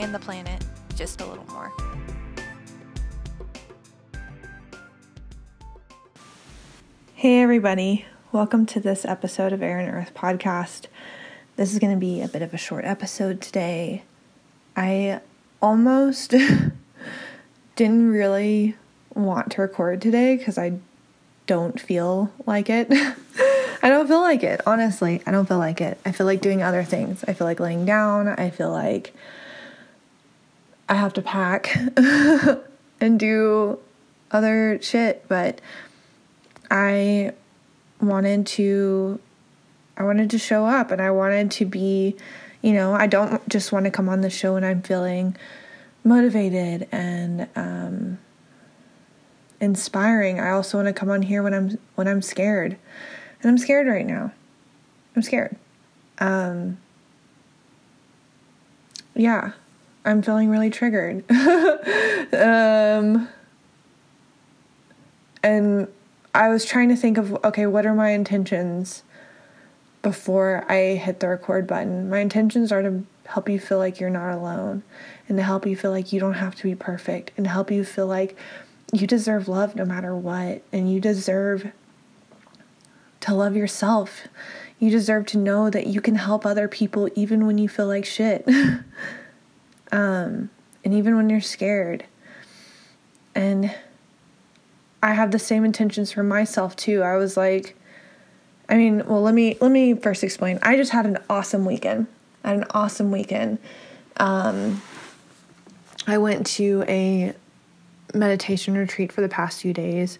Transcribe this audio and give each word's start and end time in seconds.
and 0.00 0.14
the 0.14 0.18
planet 0.18 0.64
just 0.96 1.20
a 1.20 1.26
little 1.26 1.44
more. 1.50 1.70
Hey, 7.14 7.42
everybody. 7.42 8.06
Welcome 8.32 8.64
to 8.66 8.80
this 8.80 9.04
episode 9.04 9.52
of 9.52 9.62
Air 9.62 9.78
and 9.78 9.92
Earth 9.92 10.12
podcast. 10.14 10.86
This 11.56 11.74
is 11.74 11.78
going 11.78 11.92
to 11.92 12.00
be 12.00 12.22
a 12.22 12.28
bit 12.28 12.40
of 12.40 12.54
a 12.54 12.56
short 12.56 12.86
episode 12.86 13.42
today. 13.42 14.04
I 14.74 15.20
almost 15.60 16.30
didn't 17.76 18.10
really 18.10 18.76
want 19.14 19.52
to 19.52 19.60
record 19.60 20.00
today 20.00 20.38
because 20.38 20.56
I 20.56 20.78
don't 21.46 21.78
feel 21.78 22.32
like 22.46 22.70
it. 22.70 22.86
I 23.82 23.90
don't 23.90 24.08
feel 24.08 24.22
like 24.22 24.42
it, 24.42 24.62
honestly. 24.66 25.20
I 25.26 25.30
don't 25.30 25.46
feel 25.46 25.58
like 25.58 25.82
it. 25.82 25.98
I 26.06 26.12
feel 26.12 26.24
like 26.24 26.40
doing 26.40 26.62
other 26.62 26.84
things. 26.84 27.22
I 27.28 27.34
feel 27.34 27.46
like 27.46 27.60
laying 27.60 27.84
down. 27.84 28.28
I 28.28 28.48
feel 28.48 28.70
like 28.70 29.12
I 30.90 30.94
have 30.94 31.12
to 31.14 31.22
pack 31.22 31.74
and 33.00 33.18
do 33.18 33.78
other 34.32 34.78
shit, 34.82 35.24
but 35.28 35.60
I 36.68 37.32
wanted 38.00 38.46
to 38.48 39.20
I 39.96 40.02
wanted 40.02 40.30
to 40.30 40.38
show 40.38 40.66
up 40.66 40.90
and 40.90 41.00
I 41.00 41.12
wanted 41.12 41.52
to 41.52 41.64
be, 41.64 42.16
you 42.60 42.72
know, 42.72 42.92
I 42.92 43.06
don't 43.06 43.48
just 43.48 43.70
want 43.70 43.84
to 43.84 43.90
come 43.92 44.08
on 44.08 44.20
the 44.22 44.30
show 44.30 44.54
when 44.54 44.64
I'm 44.64 44.82
feeling 44.82 45.36
motivated 46.02 46.88
and 46.90 47.48
um, 47.54 48.18
inspiring. 49.60 50.40
I 50.40 50.50
also 50.50 50.78
want 50.78 50.88
to 50.88 50.92
come 50.92 51.10
on 51.10 51.22
here 51.22 51.42
when 51.44 51.54
I'm 51.54 51.78
when 51.94 52.08
I'm 52.08 52.20
scared. 52.20 52.76
And 53.42 53.50
I'm 53.50 53.58
scared 53.58 53.86
right 53.86 54.06
now. 54.06 54.32
I'm 55.14 55.22
scared. 55.22 55.54
Um, 56.18 56.78
yeah, 59.14 59.52
I'm 60.04 60.22
feeling 60.22 60.48
really 60.48 60.70
triggered. 60.70 61.24
um, 61.30 63.28
and 65.42 65.88
I 66.34 66.48
was 66.48 66.64
trying 66.64 66.88
to 66.88 66.96
think 66.96 67.18
of 67.18 67.32
okay, 67.44 67.66
what 67.66 67.86
are 67.86 67.94
my 67.94 68.10
intentions 68.10 69.02
before 70.02 70.64
I 70.68 70.94
hit 70.94 71.20
the 71.20 71.28
record 71.28 71.66
button? 71.66 72.08
My 72.08 72.20
intentions 72.20 72.72
are 72.72 72.82
to 72.82 73.04
help 73.26 73.48
you 73.48 73.60
feel 73.60 73.78
like 73.78 74.00
you're 74.00 74.10
not 74.10 74.32
alone 74.32 74.82
and 75.28 75.36
to 75.38 75.42
help 75.42 75.66
you 75.66 75.76
feel 75.76 75.90
like 75.90 76.12
you 76.12 76.20
don't 76.20 76.34
have 76.34 76.54
to 76.56 76.62
be 76.64 76.74
perfect 76.74 77.30
and 77.36 77.46
help 77.46 77.70
you 77.70 77.84
feel 77.84 78.06
like 78.06 78.36
you 78.92 79.06
deserve 79.06 79.48
love 79.48 79.76
no 79.76 79.84
matter 79.84 80.16
what 80.16 80.62
and 80.72 80.92
you 80.92 81.00
deserve 81.00 81.72
to 83.20 83.34
love 83.34 83.56
yourself. 83.56 84.26
You 84.78 84.90
deserve 84.90 85.26
to 85.26 85.38
know 85.38 85.68
that 85.70 85.86
you 85.86 86.00
can 86.00 86.16
help 86.16 86.46
other 86.46 86.66
people 86.66 87.08
even 87.14 87.46
when 87.46 87.58
you 87.58 87.68
feel 87.68 87.86
like 87.86 88.04
shit. 88.04 88.48
um, 89.92 90.50
and 90.84 90.94
even 90.94 91.16
when 91.16 91.30
you're 91.30 91.40
scared. 91.40 92.04
And 93.34 93.74
I 95.02 95.14
have 95.14 95.30
the 95.30 95.38
same 95.38 95.64
intentions 95.64 96.12
for 96.12 96.22
myself 96.22 96.76
too. 96.76 97.02
I 97.02 97.16
was 97.16 97.36
like, 97.36 97.76
I 98.68 98.76
mean, 98.76 99.04
well, 99.06 99.22
let 99.22 99.34
me 99.34 99.56
let 99.60 99.70
me 99.70 99.94
first 99.94 100.22
explain. 100.22 100.58
I 100.62 100.76
just 100.76 100.92
had 100.92 101.06
an 101.06 101.18
awesome 101.28 101.64
weekend. 101.64 102.06
I 102.44 102.48
had 102.50 102.58
an 102.58 102.66
awesome 102.70 103.10
weekend. 103.10 103.58
Um, 104.18 104.82
I 106.06 106.18
went 106.18 106.46
to 106.48 106.84
a 106.88 107.34
meditation 108.14 108.76
retreat 108.76 109.12
for 109.12 109.20
the 109.20 109.28
past 109.28 109.60
few 109.60 109.72
days. 109.72 110.18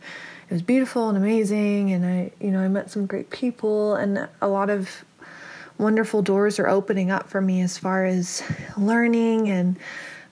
It 0.48 0.54
was 0.54 0.62
beautiful 0.62 1.09
and 1.09 1.16
amazing, 1.16 1.92
and 1.92 2.04
I, 2.04 2.32
you 2.41 2.50
know, 2.50 2.60
I 2.60 2.69
met 2.69 2.91
some 2.91 3.06
great 3.06 3.30
people, 3.30 3.94
and 3.94 4.28
a 4.41 4.48
lot 4.48 4.69
of 4.69 5.04
wonderful 5.80 6.22
doors 6.22 6.58
are 6.58 6.68
opening 6.68 7.10
up 7.10 7.28
for 7.28 7.41
me 7.41 7.60
as 7.62 7.78
far 7.78 8.04
as 8.04 8.42
learning 8.76 9.48
and 9.48 9.78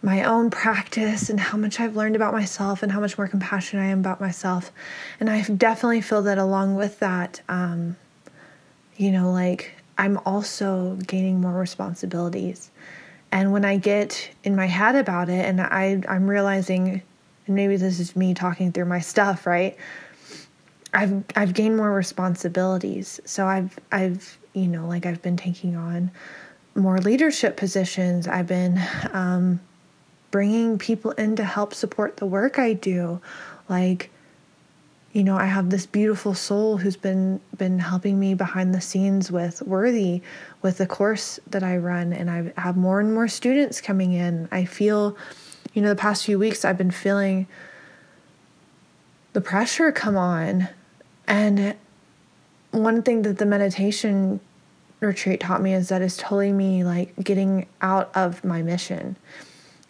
my 0.02 0.22
own 0.22 0.50
practice 0.50 1.28
and 1.28 1.40
how 1.40 1.58
much 1.58 1.80
I've 1.80 1.96
learned 1.96 2.14
about 2.14 2.32
myself 2.32 2.82
and 2.82 2.92
how 2.92 3.00
much 3.00 3.18
more 3.18 3.26
compassionate 3.26 3.84
I 3.84 3.88
am 3.88 4.00
about 4.00 4.20
myself. 4.20 4.70
And 5.18 5.28
I 5.28 5.42
definitely 5.42 6.02
feel 6.02 6.22
that 6.22 6.38
along 6.38 6.76
with 6.76 7.00
that, 7.00 7.40
um, 7.48 7.96
you 8.96 9.10
know, 9.10 9.32
like 9.32 9.72
I'm 9.96 10.18
also 10.18 10.96
gaining 11.06 11.40
more 11.40 11.52
responsibilities. 11.52 12.70
And 13.32 13.52
when 13.52 13.64
I 13.64 13.76
get 13.76 14.30
in 14.44 14.54
my 14.54 14.66
head 14.66 14.94
about 14.94 15.28
it 15.28 15.44
and 15.44 15.60
I, 15.60 16.00
I'm 16.08 16.30
realizing, 16.30 17.02
and 17.46 17.56
maybe 17.56 17.76
this 17.76 17.98
is 17.98 18.14
me 18.14 18.34
talking 18.34 18.72
through 18.72 18.86
my 18.86 19.00
stuff, 19.00 19.46
right? 19.46 19.76
I've 20.94 21.22
I've 21.36 21.52
gained 21.52 21.76
more 21.76 21.92
responsibilities. 21.92 23.20
So 23.24 23.46
I've 23.46 23.78
I've 23.92 24.38
you 24.58 24.68
know 24.68 24.86
like 24.86 25.06
I've 25.06 25.22
been 25.22 25.36
taking 25.36 25.76
on 25.76 26.10
more 26.78 26.98
leadership 26.98 27.56
positions. 27.56 28.26
I've 28.26 28.46
been 28.46 28.80
um, 29.12 29.60
bringing 30.30 30.78
people 30.78 31.10
in 31.12 31.36
to 31.36 31.44
help 31.44 31.74
support 31.74 32.16
the 32.16 32.26
work 32.26 32.58
I 32.58 32.72
do. 32.72 33.20
Like, 33.68 34.10
you 35.12 35.24
know, 35.24 35.36
I 35.36 35.46
have 35.46 35.70
this 35.70 35.86
beautiful 35.86 36.34
soul 36.34 36.76
who's 36.76 36.96
been 36.96 37.40
been 37.56 37.78
helping 37.78 38.18
me 38.20 38.34
behind 38.34 38.74
the 38.74 38.80
scenes 38.80 39.32
with 39.32 39.62
Worthy, 39.62 40.22
with 40.62 40.78
the 40.78 40.86
course 40.86 41.40
that 41.48 41.62
I 41.62 41.76
run, 41.78 42.12
and 42.12 42.30
I 42.30 42.52
have 42.60 42.76
more 42.76 43.00
and 43.00 43.12
more 43.12 43.28
students 43.28 43.80
coming 43.80 44.12
in. 44.12 44.48
I 44.52 44.64
feel, 44.64 45.16
you 45.74 45.82
know, 45.82 45.88
the 45.88 45.96
past 45.96 46.24
few 46.24 46.38
weeks 46.38 46.64
I've 46.64 46.78
been 46.78 46.90
feeling 46.90 47.46
the 49.32 49.40
pressure 49.40 49.90
come 49.92 50.16
on, 50.16 50.68
and 51.26 51.74
one 52.70 53.02
thing 53.02 53.22
that 53.22 53.38
the 53.38 53.46
meditation 53.46 54.40
retreat 55.00 55.40
taught 55.40 55.62
me 55.62 55.74
is 55.74 55.88
that 55.88 56.02
it's 56.02 56.16
totally 56.16 56.52
me 56.52 56.84
like 56.84 57.14
getting 57.22 57.66
out 57.80 58.10
of 58.14 58.44
my 58.44 58.62
mission. 58.62 59.16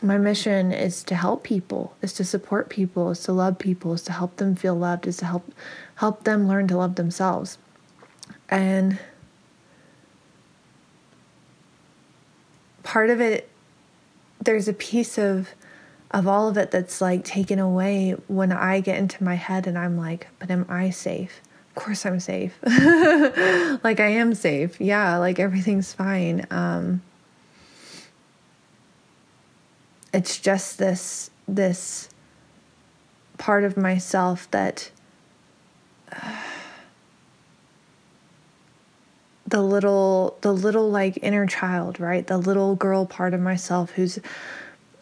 My 0.02 0.18
mission 0.18 0.72
is 0.72 1.02
to 1.04 1.14
help 1.14 1.42
people 1.42 1.96
is 2.02 2.12
to 2.14 2.24
support 2.24 2.68
people 2.68 3.10
is 3.10 3.22
to 3.24 3.32
love 3.32 3.58
people 3.58 3.94
is 3.94 4.02
to 4.02 4.12
help 4.12 4.36
them 4.36 4.54
feel 4.54 4.74
loved 4.74 5.06
is 5.06 5.16
to 5.18 5.26
help 5.26 5.52
help 5.96 6.24
them 6.24 6.46
learn 6.46 6.68
to 6.68 6.76
love 6.76 6.94
themselves. 6.94 7.58
And 8.48 8.98
part 12.82 13.10
of 13.10 13.20
it 13.20 13.48
there's 14.42 14.68
a 14.68 14.72
piece 14.72 15.18
of 15.18 15.50
of 16.10 16.26
all 16.26 16.48
of 16.48 16.56
it 16.56 16.70
that's 16.70 17.02
like 17.02 17.22
taken 17.22 17.58
away 17.58 18.12
when 18.28 18.50
i 18.50 18.80
get 18.80 18.96
into 18.96 19.22
my 19.22 19.34
head 19.34 19.66
and 19.66 19.76
i'm 19.76 19.98
like 19.98 20.28
but 20.38 20.50
am 20.50 20.64
i 20.70 20.88
safe 20.88 21.42
course 21.78 22.04
i'm 22.04 22.20
safe. 22.20 22.58
Like 23.84 24.00
i 24.00 24.08
am 24.08 24.34
safe. 24.34 24.80
Yeah 24.80 25.18
like 25.18 25.38
everything's 25.38 25.92
fine. 25.92 26.46
Um 26.50 27.02
it's 30.12 30.38
just 30.38 30.78
this 30.78 31.30
this 31.46 32.08
part 33.36 33.64
of 33.64 33.76
myself 33.76 34.50
that 34.50 34.90
uh, 36.12 36.42
the 39.46 39.62
little 39.62 40.36
the 40.42 40.52
little 40.52 40.90
like 40.90 41.18
inner 41.22 41.46
child 41.46 42.00
right? 42.00 42.26
The 42.26 42.38
little 42.38 42.74
girl 42.74 43.06
part 43.06 43.32
of 43.34 43.40
myself 43.40 43.92
who's 43.92 44.18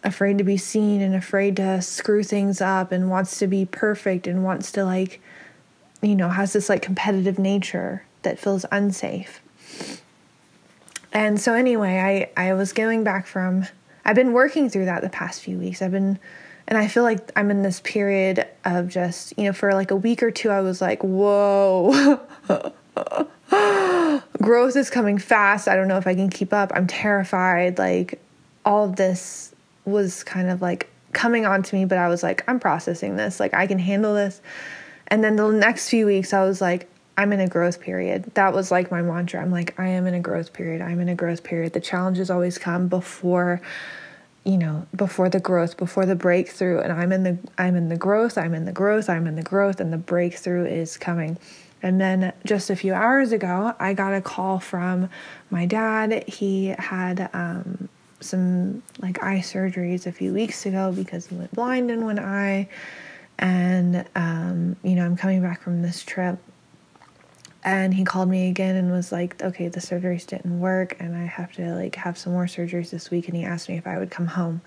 afraid 0.05 0.39
to 0.39 0.45
be 0.45 0.57
seen 0.57 1.01
and 1.01 1.15
afraid 1.15 1.57
to 1.57 1.83
screw 1.83 2.23
things 2.23 2.61
up 2.61 2.93
and 2.93 3.11
wants 3.11 3.39
to 3.39 3.47
be 3.47 3.65
perfect 3.65 4.27
and 4.27 4.45
wants 4.45 4.71
to 4.73 4.85
like 4.85 5.21
you 6.07 6.15
know 6.15 6.29
has 6.29 6.53
this 6.53 6.69
like 6.69 6.83
competitive 6.83 7.39
nature 7.39 8.05
that 8.23 8.39
feels 8.39 8.65
unsafe 8.71 9.41
and 11.13 11.41
so 11.41 11.55
anyway 11.55 12.31
i 12.37 12.49
i 12.49 12.53
was 12.53 12.73
going 12.73 13.05
back 13.05 13.27
from 13.27 13.67
I've 14.07 14.15
been 14.15 14.33
working 14.33 14.71
through 14.71 14.85
that 14.85 15.03
the 15.03 15.09
past 15.09 15.43
few 15.43 15.59
weeks. 15.59 15.83
I've 15.83 15.91
been, 15.91 16.21
and 16.69 16.79
I 16.79 16.87
feel 16.87 17.03
like 17.03 17.33
I'm 17.35 17.51
in 17.51 17.63
this 17.63 17.81
period 17.81 18.47
of 18.65 18.89
just, 18.89 19.35
you 19.37 19.45
know, 19.45 19.53
for 19.53 19.75
like 19.75 19.91
a 19.91 19.97
week 19.97 20.23
or 20.23 20.31
two, 20.31 20.49
I 20.49 20.61
was 20.61 20.81
like, 20.81 21.03
whoa, 21.03 22.21
growth 24.41 24.77
is 24.77 24.91
coming 24.91 25.19
fast. 25.19 25.67
I 25.67 25.75
don't 25.75 25.89
know 25.89 25.99
if 25.99 26.07
I 26.07 26.15
can 26.15 26.31
keep 26.31 26.53
up. 26.53 26.71
I'm 26.73 26.87
terrified. 26.87 27.79
Like, 27.79 28.21
all 28.65 28.85
of 28.85 28.95
this 28.95 29.53
was 29.85 30.23
kind 30.23 30.49
of 30.49 30.63
like 30.63 30.89
coming 31.13 31.45
onto 31.45 31.75
me, 31.75 31.85
but 31.85 31.99
I 31.99 32.07
was 32.09 32.23
like, 32.23 32.49
I'm 32.49 32.61
processing 32.61 33.17
this. 33.17 33.41
Like, 33.41 33.55
I 33.55 33.67
can 33.67 33.81
handle 33.81 34.15
this. 34.15 34.41
And 35.09 35.23
then 35.23 35.37
the 35.37 35.51
next 35.51 35.89
few 35.89 36.07
weeks, 36.07 36.33
I 36.33 36.45
was 36.45 36.61
like, 36.61 36.89
I'm 37.17 37.33
in 37.33 37.41
a 37.41 37.49
growth 37.49 37.81
period. 37.81 38.25
That 38.35 38.53
was 38.53 38.71
like 38.71 38.91
my 38.91 39.01
mantra. 39.01 39.41
I'm 39.41 39.51
like, 39.51 39.79
I 39.79 39.89
am 39.89 40.07
in 40.07 40.15
a 40.15 40.21
growth 40.21 40.53
period. 40.53 40.83
I'm 40.83 41.01
in 41.01 41.09
a 41.09 41.15
growth 41.15 41.43
period. 41.43 41.73
The 41.73 41.81
challenges 41.81 42.31
always 42.31 42.59
come 42.59 42.89
before 42.89 43.63
you 44.47 44.57
know, 44.57 44.87
before 44.95 45.29
the 45.29 45.41
growth, 45.41 45.77
before 45.77 46.07
the 46.07 46.15
breakthrough, 46.15 46.79
and 46.79 46.93
I'm 46.93 47.11
in 47.11 47.25
the 47.25 47.37
I'm 47.59 47.75
in 47.75 47.89
the 47.89 47.97
growth, 47.97 48.39
I'm 48.39 48.55
in 48.55 48.65
the 48.65 48.71
growth, 48.73 49.11
I'm 49.11 49.27
in 49.27 49.35
the 49.35 49.43
growth, 49.43 49.81
and 49.81 49.93
the 49.93 49.99
breakthrough 49.99 50.67
is 50.67 50.97
coming. 50.97 51.37
And 51.83 52.01
then 52.01 52.33
just 52.45 52.71
a 52.71 52.77
few 52.77 52.95
hours 52.95 53.33
ago, 53.33 53.75
I 53.81 53.93
got 53.93 54.15
a 54.15 54.21
call 54.21 54.61
from 54.61 55.11
my 55.51 55.67
dad. 55.67 56.29
He 56.29 56.69
had 56.79 57.29
um, 57.33 57.89
some 58.21 58.85
like 59.01 59.21
eye 59.21 59.41
surgeries 59.41 60.07
a 60.07 60.13
few 60.13 60.33
weeks 60.33 60.65
ago 60.65 60.93
because 60.93 61.27
he 61.27 61.35
went 61.35 61.53
blind 61.53 61.91
in 61.91 62.05
one 62.05 62.21
eye. 62.21 62.69
And, 63.39 64.05
um, 64.15 64.77
you 64.83 64.95
know, 64.95 65.05
I'm 65.05 65.17
coming 65.17 65.43
back 65.43 65.63
from 65.63 65.83
this 65.83 66.03
trip. 66.03 66.39
And 67.65 67.93
he 67.93 68.05
called 68.05 68.29
me 68.29 68.49
again 68.49 68.77
and 68.77 68.93
was 68.93 69.11
like, 69.11 69.43
okay, 69.43 69.69
the 69.69 69.81
surgeries 69.81 70.25
didn't 70.25 70.61
work 70.61 70.97
and 71.01 71.17
I 71.17 71.25
have 71.25 71.53
to 71.55 71.75
like 71.75 71.97
have 71.97 72.17
some 72.17 72.33
more 72.33 72.47
surgeries 72.47 72.91
this 72.91 73.11
week. 73.11 73.27
And 73.27 73.37
he 73.37 73.45
asked 73.45 73.69
me 73.69 73.77
if 73.77 73.89
I 73.89 73.99
would 73.99 74.11
come 74.11 74.27
home. 74.27 74.61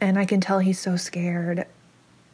And 0.00 0.16
I 0.16 0.24
can 0.24 0.40
tell 0.40 0.60
he's 0.60 0.78
so 0.78 0.96
scared 0.96 1.66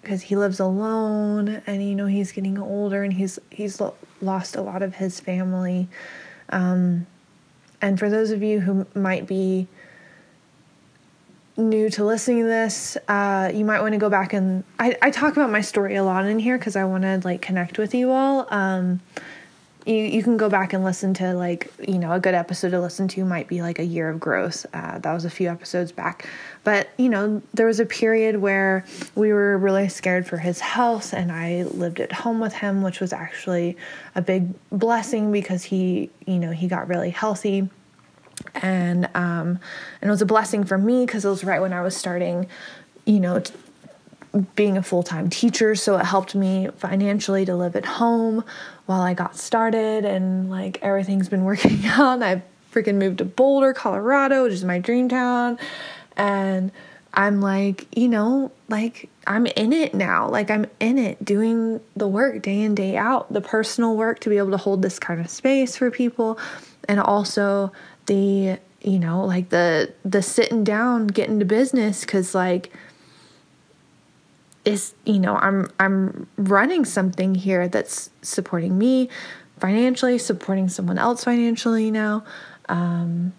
because 0.06 0.22
he 0.22 0.36
lives 0.36 0.60
alone 0.60 1.62
and 1.66 1.82
you 1.82 1.96
know 1.96 2.06
he's 2.06 2.30
getting 2.30 2.58
older 2.58 3.02
and 3.02 3.12
he's 3.12 3.40
he's 3.50 3.82
lost 4.20 4.54
a 4.54 4.62
lot 4.62 4.80
of 4.80 4.94
his 4.94 5.18
family 5.18 5.88
um, 6.50 7.04
and 7.82 7.98
for 7.98 8.08
those 8.08 8.30
of 8.30 8.40
you 8.40 8.60
who 8.60 8.86
might 8.94 9.26
be 9.26 9.66
new 11.56 11.88
to 11.90 12.04
listening 12.04 12.42
to 12.42 12.44
this 12.44 12.96
uh, 13.08 13.50
you 13.54 13.64
might 13.64 13.80
want 13.80 13.92
to 13.92 13.98
go 13.98 14.10
back 14.10 14.32
and 14.32 14.62
I, 14.78 14.96
I 15.00 15.10
talk 15.10 15.32
about 15.32 15.50
my 15.50 15.62
story 15.62 15.96
a 15.96 16.04
lot 16.04 16.26
in 16.26 16.38
here 16.38 16.58
because 16.58 16.76
i 16.76 16.84
want 16.84 17.04
to 17.04 17.20
like 17.24 17.40
connect 17.40 17.78
with 17.78 17.94
you 17.94 18.10
all. 18.10 18.46
Um, 18.50 19.00
you 19.86 19.94
you 19.94 20.22
can 20.22 20.36
go 20.36 20.50
back 20.50 20.72
and 20.72 20.84
listen 20.84 21.14
to 21.14 21.32
like 21.32 21.72
you 21.86 21.98
know 21.98 22.12
a 22.12 22.20
good 22.20 22.34
episode 22.34 22.70
to 22.70 22.80
listen 22.80 23.06
to 23.08 23.24
might 23.24 23.46
be 23.46 23.62
like 23.62 23.78
a 23.78 23.84
year 23.84 24.10
of 24.10 24.18
growth. 24.18 24.66
Uh, 24.74 24.98
that 24.98 25.12
was 25.12 25.24
a 25.24 25.30
few 25.30 25.48
episodes 25.48 25.92
back, 25.92 26.28
but 26.64 26.88
you 26.98 27.08
know 27.08 27.40
there 27.54 27.66
was 27.66 27.80
a 27.80 27.86
period 27.86 28.36
where 28.38 28.84
we 29.14 29.32
were 29.32 29.56
really 29.56 29.88
scared 29.88 30.26
for 30.26 30.38
his 30.38 30.60
health, 30.60 31.12
and 31.12 31.30
I 31.30 31.62
lived 31.62 32.00
at 32.00 32.12
home 32.12 32.40
with 32.40 32.52
him, 32.52 32.82
which 32.82 33.00
was 33.00 33.12
actually 33.12 33.76
a 34.14 34.22
big 34.22 34.48
blessing 34.70 35.30
because 35.30 35.64
he 35.64 36.10
you 36.26 36.38
know 36.38 36.50
he 36.50 36.66
got 36.66 36.88
really 36.88 37.10
healthy 37.10 37.68
and 38.54 39.06
um, 39.14 39.58
and 40.00 40.08
it 40.08 40.10
was 40.10 40.22
a 40.22 40.26
blessing 40.26 40.64
for 40.64 40.78
me 40.78 41.06
because 41.06 41.24
it 41.24 41.28
was 41.28 41.44
right 41.44 41.60
when 41.60 41.72
I 41.72 41.82
was 41.82 41.96
starting, 41.96 42.46
you 43.04 43.20
know, 43.20 43.40
t- 43.40 43.54
being 44.54 44.76
a 44.76 44.82
full 44.82 45.02
time 45.02 45.30
teacher. 45.30 45.74
So 45.74 45.96
it 45.96 46.04
helped 46.04 46.34
me 46.34 46.68
financially 46.76 47.44
to 47.44 47.56
live 47.56 47.76
at 47.76 47.84
home 47.84 48.44
while 48.86 49.00
I 49.00 49.14
got 49.14 49.36
started, 49.36 50.04
and 50.04 50.50
like 50.50 50.78
everything's 50.82 51.28
been 51.28 51.44
working 51.50 51.84
out. 51.86 52.22
I 52.22 52.42
freaking 52.72 52.96
moved 52.96 53.18
to 53.18 53.24
Boulder, 53.24 53.72
Colorado, 53.72 54.44
which 54.44 54.52
is 54.52 54.64
my 54.64 54.78
dream 54.78 55.08
town, 55.08 55.58
and 56.16 56.70
I'm 57.14 57.40
like, 57.40 57.86
you 57.96 58.08
know, 58.08 58.52
like 58.68 59.08
I'm 59.26 59.46
in 59.46 59.72
it 59.72 59.94
now. 59.94 60.28
Like 60.28 60.50
I'm 60.50 60.66
in 60.80 60.98
it 60.98 61.24
doing 61.24 61.80
the 61.96 62.06
work 62.06 62.42
day 62.42 62.60
in, 62.60 62.74
day 62.74 62.96
out, 62.96 63.32
the 63.32 63.40
personal 63.40 63.96
work 63.96 64.20
to 64.20 64.30
be 64.30 64.36
able 64.36 64.50
to 64.50 64.58
hold 64.58 64.82
this 64.82 64.98
kind 64.98 65.20
of 65.20 65.30
space 65.30 65.76
for 65.76 65.90
people 65.90 66.38
and 66.88 67.00
also 67.00 67.72
the, 68.06 68.58
you 68.80 68.98
know, 68.98 69.24
like 69.24 69.50
the 69.50 69.92
the 70.04 70.22
sitting 70.22 70.64
down, 70.64 71.06
getting 71.08 71.38
to 71.38 71.44
business 71.44 72.04
cuz 72.04 72.34
like 72.34 72.72
is 74.64 74.94
you 75.04 75.20
know 75.20 75.36
i'm 75.36 75.70
i'm 75.78 76.26
running 76.36 76.84
something 76.84 77.36
here 77.36 77.68
that's 77.68 78.10
supporting 78.20 78.76
me 78.76 79.08
financially 79.60 80.18
supporting 80.18 80.68
someone 80.68 80.98
else 80.98 81.22
financially 81.24 81.88
now 81.90 82.24
um, 82.68 83.32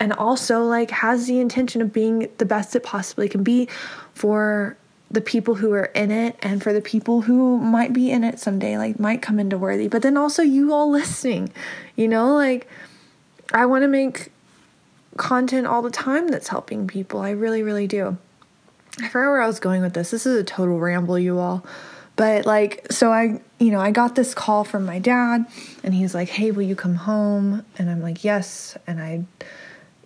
and 0.00 0.12
also 0.12 0.62
like 0.64 0.90
has 0.90 1.26
the 1.26 1.38
intention 1.38 1.80
of 1.80 1.92
being 1.92 2.28
the 2.38 2.44
best 2.44 2.74
it 2.74 2.82
possibly 2.82 3.28
can 3.28 3.42
be 3.42 3.68
for 4.12 4.76
the 5.10 5.20
people 5.20 5.54
who 5.54 5.72
are 5.72 5.90
in 5.94 6.10
it 6.10 6.36
and 6.42 6.62
for 6.62 6.72
the 6.72 6.80
people 6.80 7.22
who 7.22 7.58
might 7.58 7.92
be 7.92 8.10
in 8.10 8.24
it 8.24 8.40
someday 8.40 8.76
like 8.76 8.98
might 8.98 9.22
come 9.22 9.38
into 9.38 9.56
worthy. 9.56 9.86
But 9.86 10.02
then 10.02 10.16
also 10.16 10.42
you 10.42 10.72
all 10.72 10.90
listening 10.90 11.52
you 11.94 12.08
know 12.08 12.34
like 12.34 12.66
i 13.54 13.64
want 13.64 13.82
to 13.82 13.88
make 13.88 14.30
content 15.16 15.66
all 15.66 15.80
the 15.80 15.90
time 15.90 16.28
that's 16.28 16.48
helping 16.48 16.86
people 16.86 17.20
i 17.20 17.30
really 17.30 17.62
really 17.62 17.86
do 17.86 18.18
I 19.00 19.08
forgot 19.08 19.30
where 19.30 19.42
I 19.42 19.46
was 19.46 19.58
going 19.58 19.82
with 19.82 19.94
this. 19.94 20.10
This 20.10 20.26
is 20.26 20.40
a 20.40 20.44
total 20.44 20.78
ramble, 20.78 21.18
you 21.18 21.38
all. 21.38 21.64
But 22.16 22.46
like, 22.46 22.86
so 22.92 23.12
I, 23.12 23.40
you 23.58 23.72
know, 23.72 23.80
I 23.80 23.90
got 23.90 24.14
this 24.14 24.34
call 24.34 24.62
from 24.62 24.84
my 24.84 25.00
dad, 25.00 25.46
and 25.82 25.92
he's 25.92 26.14
like, 26.14 26.28
"Hey, 26.28 26.52
will 26.52 26.62
you 26.62 26.76
come 26.76 26.94
home?" 26.94 27.64
And 27.76 27.90
I'm 27.90 28.00
like, 28.00 28.22
"Yes." 28.22 28.78
And 28.86 29.00
I, 29.00 29.24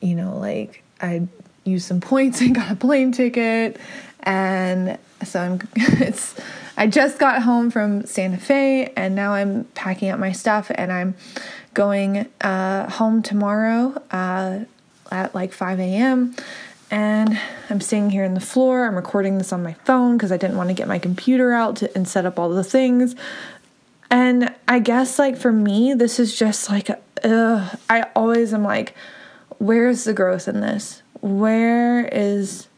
you 0.01 0.15
know, 0.15 0.39
like 0.39 0.83
I 1.03 1.29
used 1.65 1.87
some 1.87 2.01
points 2.01 2.41
and 2.41 2.55
got 2.55 2.71
a 2.71 2.77
plane 2.77 3.13
ticket, 3.13 3.79
and 4.23 4.99
so 5.25 5.41
I'm. 5.41 5.61
It's. 6.01 6.35
I 6.79 6.87
just 6.87 7.19
got 7.19 7.43
home 7.43 7.73
from 7.73 8.07
Santa 8.07 8.37
Fe, 8.37 8.93
and 8.97 9.17
now 9.17 9.33
I'm 9.33 9.65
packing 9.75 10.11
up 10.11 10.21
my 10.21 10.31
stuff, 10.31 10.71
and 10.75 10.93
I'm 10.93 11.17
going 11.79 12.27
uh, 12.41 12.91
home 12.91 13.23
tomorrow 13.23 14.03
uh, 14.11 14.59
at 15.13 15.35
like 15.35 15.53
5 15.53 15.79
a.m 15.79 16.35
and 16.91 17.39
I'm 17.69 17.81
sitting 17.81 18.11
here 18.11 18.25
in 18.25 18.35
the 18.35 18.41
floor. 18.41 18.87
I'm 18.87 18.97
recording 18.97 19.39
this 19.39 19.53
on 19.53 19.63
my 19.63 19.75
phone 19.85 20.17
because 20.17 20.33
I 20.33 20.37
didn't 20.37 20.57
want 20.57 20.71
to 20.71 20.75
get 20.75 20.89
my 20.89 20.99
computer 20.99 21.53
out 21.53 21.77
to, 21.77 21.95
and 21.95 22.09
set 22.09 22.25
up 22.25 22.39
all 22.39 22.49
the 22.49 22.65
things. 22.65 23.15
And 24.11 24.55
I 24.67 24.79
guess, 24.79 25.19
like, 25.19 25.37
for 25.37 25.53
me, 25.53 25.93
this 25.93 26.19
is 26.19 26.39
just 26.39 26.71
like, 26.71 26.89
ugh, 27.23 27.79
I 27.91 28.07
always 28.17 28.55
am 28.55 28.63
like, 28.63 28.95
where's 29.59 30.05
the 30.05 30.15
growth 30.15 30.49
in 30.49 30.61
this? 30.61 31.03
Where 31.21 32.07
is 32.07 32.69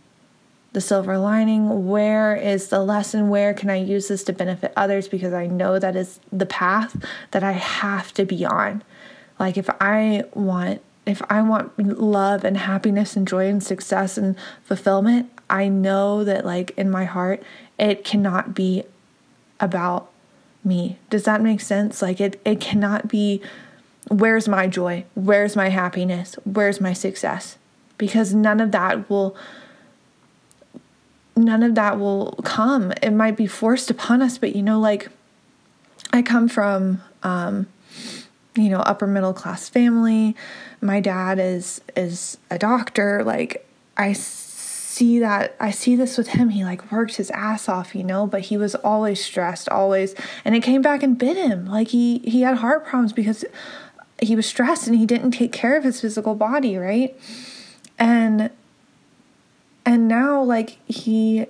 the 0.73 0.81
silver 0.81 1.19
lining? 1.19 1.87
Where 1.87 2.35
is 2.35 2.69
the 2.69 2.83
lesson? 2.83 3.29
Where 3.29 3.55
can 3.55 3.71
I 3.71 3.77
use 3.77 4.09
this 4.09 4.25
to 4.25 4.33
benefit 4.33 4.73
others? 4.77 5.07
Because 5.07 5.33
I 5.33 5.47
know 5.47 5.79
that 5.79 5.95
is 5.95 6.19
the 6.33 6.47
path 6.47 6.97
that 7.31 7.45
I 7.45 7.53
have 7.53 8.13
to 8.15 8.25
be 8.25 8.45
on. 8.45 8.83
Like, 9.41 9.57
if 9.57 9.69
I 9.81 10.25
want 10.35 10.83
if 11.07 11.23
I 11.31 11.41
want 11.41 11.77
love 11.99 12.45
and 12.45 12.57
happiness 12.57 13.17
and 13.17 13.27
joy 13.27 13.49
and 13.49 13.63
success 13.63 14.19
and 14.19 14.37
fulfillment, 14.63 15.31
I 15.49 15.67
know 15.67 16.23
that, 16.25 16.45
like, 16.45 16.73
in 16.77 16.91
my 16.91 17.07
heart, 17.07 17.43
it 17.79 18.05
cannot 18.05 18.55
be 18.55 18.85
about 19.59 20.11
me. 20.63 20.99
Does 21.09 21.25
that 21.25 21.41
make 21.41 21.63
sense? 21.63 22.03
Like, 22.03 22.21
it, 22.21 22.41
it 22.45 22.61
cannot 22.61 23.09
be, 23.09 23.41
where's 24.09 24.47
my 24.47 24.67
joy? 24.67 25.05
Where's 25.15 25.57
my 25.57 25.71
happiness? 25.71 26.37
Where's 26.45 26.81
my 26.81 26.93
success? 26.93 27.57
Because 27.97 28.35
none 28.35 28.61
of 28.61 28.71
that 28.73 29.09
will. 29.09 29.35
None 31.35 31.63
of 31.63 31.75
that 31.77 31.99
will 31.99 32.33
come. 32.45 32.93
It 33.03 33.13
might 33.13 33.37
be 33.37 33.47
forced 33.47 33.91
upon 33.91 34.21
us, 34.21 34.37
but 34.37 34.55
you 34.55 34.63
know, 34.63 34.79
like, 34.79 35.09
I 36.13 36.21
come 36.21 36.47
from, 36.47 37.01
um, 37.23 37.67
you 38.61 38.71
know, 38.71 38.81
upper 38.81 39.07
middle 39.07 39.33
class 39.33 39.69
family. 39.69 40.37
My 40.81 41.01
dad 41.01 41.39
is 41.39 41.81
is 41.97 42.39
a 42.51 42.59
doctor. 42.59 43.23
Like 43.25 43.67
i 43.97 44.13
see 44.13 45.19
that 45.19 45.57
i 45.61 45.71
see 45.71 45.97
this 45.97 46.17
with 46.17 46.29
him. 46.29 46.51
He 46.51 46.65
like 46.65 46.91
worked 46.93 47.17
his 47.17 47.31
ass 47.31 47.69
off 47.69 47.95
you 47.95 48.05
know 48.05 48.27
but 48.27 48.43
he 48.43 48.57
was 48.57 48.75
always 48.77 49.23
stressed 49.23 49.69
always 49.69 50.15
and 50.45 50.55
it 50.55 50.63
came 50.63 50.83
back 50.83 51.03
and 51.03 51.19
bit 51.19 51.37
him. 51.37 51.67
Like 51.67 51.89
he 51.89 52.19
he 52.19 52.43
had 52.43 52.59
heart 52.59 52.85
problems 52.87 53.13
because 53.13 53.45
he 54.23 54.37
was 54.37 54.47
stressed 54.47 54.87
and 54.87 54.97
he 54.97 55.07
didn't 55.07 55.33
take 55.33 55.53
care 55.53 55.77
of 55.77 55.85
his 55.85 56.01
physical 56.01 56.35
body 56.35 56.77
right? 56.77 57.19
And 57.99 58.51
and 59.85 60.09
now 60.09 60.43
like 60.43 60.79
he 60.87 61.47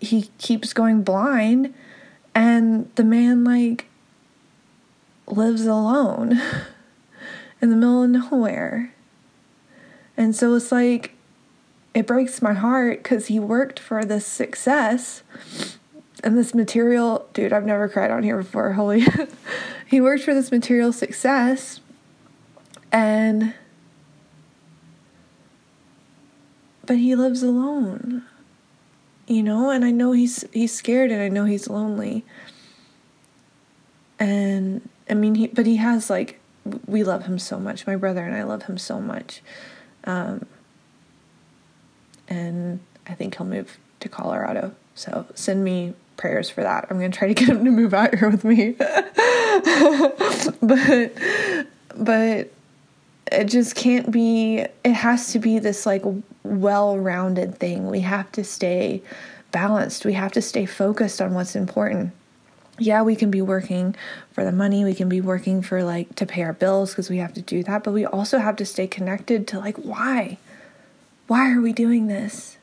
he 0.00 0.30
keeps 0.38 0.72
going 0.72 1.02
blind 1.02 1.72
and 2.34 2.90
the 2.96 3.04
man 3.04 3.44
like 3.44 3.86
lives 5.26 5.66
alone 5.66 6.40
in 7.60 7.70
the 7.70 7.76
middle 7.76 8.02
of 8.02 8.10
nowhere. 8.10 8.92
And 10.16 10.36
so 10.36 10.54
it's 10.54 10.72
like, 10.72 11.14
it 11.94 12.06
breaks 12.06 12.42
my 12.42 12.52
heart 12.52 13.02
because 13.02 13.26
he 13.26 13.38
worked 13.38 13.78
for 13.78 14.04
this 14.04 14.26
success 14.26 15.22
and 16.22 16.36
this 16.36 16.54
material. 16.54 17.28
Dude, 17.32 17.52
I've 17.52 17.66
never 17.66 17.88
cried 17.88 18.10
on 18.10 18.22
here 18.22 18.36
before. 18.36 18.72
Holy. 18.74 19.04
he 19.86 20.00
worked 20.00 20.24
for 20.24 20.34
this 20.34 20.50
material 20.50 20.92
success 20.92 21.80
and. 22.90 23.54
But 26.84 26.96
he 26.96 27.14
lives 27.14 27.42
alone. 27.42 28.24
You 29.28 29.42
know, 29.42 29.70
and 29.70 29.84
I 29.84 29.92
know 29.92 30.12
he's 30.12 30.44
he's 30.52 30.74
scared 30.74 31.10
and 31.12 31.22
I 31.22 31.28
know 31.28 31.44
he's 31.44 31.68
lonely. 31.68 32.24
And 34.18 34.88
I 35.08 35.14
mean 35.14 35.34
he 35.34 35.46
but 35.48 35.66
he 35.66 35.76
has 35.76 36.10
like 36.10 36.38
we 36.86 37.04
love 37.04 37.26
him 37.26 37.38
so 37.38 37.58
much. 37.58 37.86
My 37.86 37.96
brother 37.96 38.24
and 38.24 38.34
I 38.34 38.44
love 38.44 38.64
him 38.64 38.78
so 38.78 39.00
much. 39.00 39.42
Um, 40.04 40.46
and 42.28 42.80
I 43.06 43.14
think 43.14 43.36
he'll 43.36 43.46
move 43.46 43.78
to 44.00 44.08
Colorado. 44.08 44.74
So 44.94 45.26
send 45.34 45.64
me 45.64 45.94
prayers 46.16 46.50
for 46.50 46.62
that. 46.62 46.86
I'm 46.88 46.98
going 46.98 47.10
to 47.10 47.18
try 47.18 47.28
to 47.28 47.34
get 47.34 47.48
him 47.48 47.64
to 47.64 47.70
move 47.70 47.94
out 47.94 48.14
here 48.14 48.30
with 48.30 48.44
me. 48.44 48.70
but 50.62 51.12
but 51.96 52.50
it 53.30 53.44
just 53.44 53.74
can't 53.74 54.10
be 54.10 54.66
it 54.84 54.92
has 54.92 55.32
to 55.32 55.38
be 55.38 55.58
this 55.58 55.86
like 55.86 56.02
well-rounded 56.42 57.58
thing 57.58 57.88
we 57.88 58.00
have 58.00 58.30
to 58.32 58.42
stay 58.42 59.02
balanced 59.52 60.04
we 60.04 60.12
have 60.14 60.32
to 60.32 60.42
stay 60.42 60.66
focused 60.66 61.20
on 61.20 61.34
what's 61.34 61.54
important 61.54 62.12
yeah 62.78 63.02
we 63.02 63.14
can 63.14 63.30
be 63.30 63.42
working 63.42 63.94
for 64.32 64.44
the 64.44 64.52
money 64.52 64.84
we 64.84 64.94
can 64.94 65.08
be 65.08 65.20
working 65.20 65.62
for 65.62 65.82
like 65.82 66.14
to 66.14 66.26
pay 66.26 66.42
our 66.42 66.52
bills 66.52 66.90
because 66.90 67.10
we 67.10 67.18
have 67.18 67.32
to 67.32 67.42
do 67.42 67.62
that 67.62 67.84
but 67.84 67.92
we 67.92 68.04
also 68.04 68.38
have 68.38 68.56
to 68.56 68.64
stay 68.64 68.86
connected 68.86 69.46
to 69.46 69.58
like 69.58 69.76
why 69.76 70.38
why 71.26 71.52
are 71.52 71.60
we 71.60 71.72
doing 71.72 72.06
this 72.06 72.56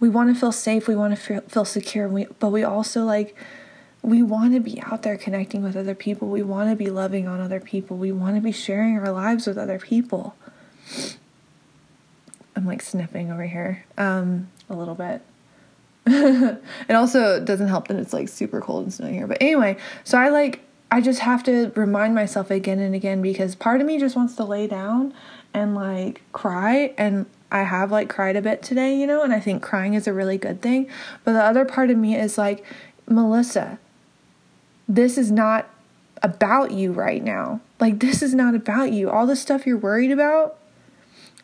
we 0.00 0.08
want 0.08 0.32
to 0.32 0.38
feel 0.38 0.52
safe 0.52 0.88
we 0.88 0.96
want 0.96 1.14
to 1.14 1.20
feel, 1.20 1.40
feel 1.42 1.64
secure 1.64 2.08
we, 2.08 2.26
but 2.38 2.50
we 2.50 2.62
also 2.62 3.04
like 3.04 3.36
we 4.04 4.22
want 4.22 4.52
to 4.52 4.60
be 4.60 4.82
out 4.82 5.00
there 5.00 5.16
connecting 5.16 5.62
with 5.62 5.74
other 5.76 5.94
people. 5.94 6.28
We 6.28 6.42
want 6.42 6.68
to 6.68 6.76
be 6.76 6.90
loving 6.90 7.26
on 7.26 7.40
other 7.40 7.58
people. 7.58 7.96
We 7.96 8.12
want 8.12 8.36
to 8.36 8.42
be 8.42 8.52
sharing 8.52 8.98
our 8.98 9.10
lives 9.10 9.46
with 9.46 9.56
other 9.56 9.78
people. 9.78 10.36
I'm 12.54 12.66
like 12.66 12.82
sniffing 12.82 13.32
over 13.32 13.44
here 13.44 13.86
um, 13.96 14.48
a 14.68 14.74
little 14.74 14.94
bit. 14.94 15.22
it 16.06 16.94
also 16.94 17.40
doesn't 17.40 17.68
help 17.68 17.88
that 17.88 17.96
it's 17.96 18.12
like 18.12 18.28
super 18.28 18.60
cold 18.60 18.84
and 18.84 18.92
snowy 18.92 19.14
here. 19.14 19.26
But 19.26 19.38
anyway, 19.40 19.76
so 20.04 20.18
I 20.18 20.28
like, 20.28 20.60
I 20.90 21.00
just 21.00 21.20
have 21.20 21.42
to 21.44 21.72
remind 21.74 22.14
myself 22.14 22.50
again 22.50 22.78
and 22.78 22.94
again 22.94 23.22
because 23.22 23.54
part 23.54 23.80
of 23.80 23.86
me 23.86 23.98
just 23.98 24.14
wants 24.14 24.36
to 24.36 24.44
lay 24.44 24.66
down 24.66 25.14
and 25.54 25.74
like 25.74 26.22
cry. 26.32 26.92
And 26.98 27.26
I 27.50 27.62
have 27.62 27.90
like 27.90 28.08
cried 28.10 28.36
a 28.36 28.42
bit 28.42 28.62
today, 28.62 28.98
you 28.98 29.06
know, 29.06 29.22
and 29.22 29.32
I 29.32 29.40
think 29.40 29.62
crying 29.62 29.94
is 29.94 30.06
a 30.06 30.12
really 30.12 30.36
good 30.36 30.60
thing. 30.60 30.90
But 31.24 31.32
the 31.32 31.42
other 31.42 31.64
part 31.64 31.90
of 31.90 31.96
me 31.96 32.16
is 32.16 32.36
like, 32.36 32.64
Melissa, 33.08 33.78
this 34.86 35.16
is 35.16 35.30
not 35.30 35.70
about 36.22 36.72
you 36.72 36.92
right 36.92 37.22
now. 37.22 37.60
Like, 37.80 38.00
this 38.00 38.22
is 38.22 38.34
not 38.34 38.54
about 38.54 38.92
you. 38.92 39.10
All 39.10 39.26
the 39.26 39.36
stuff 39.36 39.66
you're 39.66 39.76
worried 39.76 40.10
about, 40.10 40.56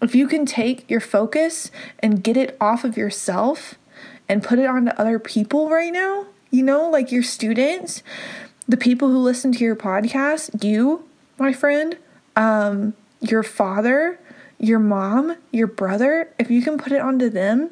if 0.02 0.14
you 0.14 0.26
can 0.26 0.46
take 0.46 0.88
your 0.90 1.00
focus 1.00 1.70
and 1.98 2.22
get 2.22 2.36
it 2.36 2.56
off 2.60 2.84
of 2.84 2.96
yourself 2.96 3.74
and 4.30 4.44
put 4.44 4.60
it 4.60 4.66
onto 4.66 4.92
other 4.92 5.18
people 5.18 5.68
right 5.68 5.92
now, 5.92 6.26
you 6.52 6.62
know, 6.62 6.88
like 6.88 7.10
your 7.10 7.25
students, 7.25 8.04
the 8.68 8.76
people 8.76 9.08
who 9.08 9.18
listen 9.18 9.50
to 9.50 9.64
your 9.64 9.75
podcast, 9.75 10.62
you, 10.62 11.04
my 11.37 11.52
friend, 11.52 11.99
um, 12.37 12.94
your 13.20 13.42
father, 13.42 14.20
your 14.56 14.78
mom, 14.78 15.37
your 15.50 15.66
brother, 15.66 16.32
if 16.38 16.49
you 16.49 16.62
can 16.62 16.78
put 16.78 16.92
it 16.92 17.00
onto 17.00 17.28
them 17.28 17.70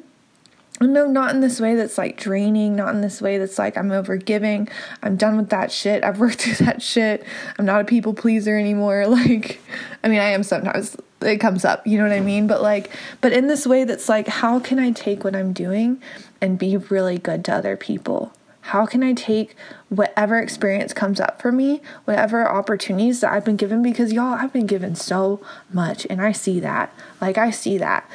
no, 0.81 1.07
not 1.07 1.33
in 1.33 1.41
this 1.41 1.59
way 1.59 1.75
that's 1.75 1.97
like 1.97 2.17
draining, 2.17 2.75
not 2.75 2.95
in 2.95 3.01
this 3.01 3.21
way 3.21 3.37
that's 3.37 3.59
like 3.59 3.77
I'm 3.77 3.91
over 3.91 4.15
giving. 4.15 4.69
I'm 5.03 5.17
done 5.17 5.35
with 5.35 5.49
that 5.49 5.71
shit. 5.71 6.03
I've 6.03 6.19
worked 6.19 6.41
through 6.41 6.65
that 6.65 6.81
shit. 6.81 7.25
I'm 7.57 7.65
not 7.65 7.81
a 7.81 7.85
people 7.85 8.13
pleaser 8.13 8.57
anymore. 8.57 9.07
Like, 9.19 9.59
I 10.03 10.07
mean, 10.07 10.19
I 10.19 10.29
am 10.29 10.43
sometimes, 10.43 10.95
it 11.21 11.37
comes 11.37 11.65
up, 11.65 11.85
you 11.85 11.97
know 11.97 12.03
what 12.03 12.13
I 12.13 12.21
mean? 12.21 12.47
But 12.47 12.61
like, 12.61 12.89
but 13.19 13.33
in 13.33 13.47
this 13.47 13.67
way 13.67 13.83
that's 13.83 14.07
like, 14.07 14.27
how 14.27 14.59
can 14.59 14.79
I 14.79 14.91
take 14.91 15.25
what 15.25 15.35
I'm 15.35 15.51
doing 15.51 16.01
and 16.41 16.59
be 16.59 16.77
really 16.77 17.17
good 17.17 17.43
to 17.45 17.53
other 17.53 17.75
people? 17.77 18.33
How 18.61 18.85
can 18.85 19.01
I 19.01 19.13
take 19.13 19.55
whatever 19.89 20.37
experience 20.37 20.93
comes 20.93 21.19
up 21.19 21.41
for 21.41 21.51
me, 21.51 21.81
whatever 22.05 22.47
opportunities 22.47 23.21
that 23.21 23.31
I've 23.31 23.45
been 23.45 23.55
given? 23.55 23.81
Because 23.81 24.13
y'all, 24.13 24.35
I've 24.35 24.53
been 24.53 24.67
given 24.67 24.95
so 24.95 25.41
much 25.71 26.05
and 26.09 26.21
I 26.21 26.33
see 26.33 26.59
that. 26.59 26.93
Like, 27.19 27.37
I 27.37 27.51
see 27.51 27.77
that. 27.79 28.07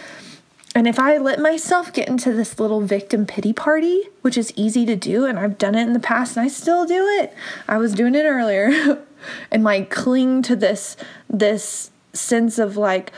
And 0.75 0.89
if 0.89 0.99
I 0.99 1.19
let 1.19 1.39
myself 1.39 1.93
get 1.93 2.09
into 2.09 2.33
this 2.33 2.59
little 2.59 2.81
victim 2.81 3.27
pity 3.27 3.53
party, 3.53 4.09
which 4.23 4.37
is 4.37 4.53
easy 4.57 4.85
to 4.87 4.97
do, 4.97 5.25
and 5.25 5.39
I've 5.39 5.57
done 5.57 5.77
it 5.77 5.83
in 5.83 5.93
the 5.93 6.01
past 6.01 6.37
and 6.37 6.45
I 6.45 6.49
still 6.49 6.85
do 6.85 7.07
it, 7.21 7.33
I 7.69 7.79
was 7.79 7.95
doing 7.95 8.15
it 8.17 8.25
earlier, 8.25 9.01
and 9.51 9.63
like 9.63 9.91
cling 9.91 10.43
to 10.43 10.57
this 10.57 10.97
this 11.31 11.91
sense 12.13 12.59
of 12.59 12.77
like, 12.77 13.13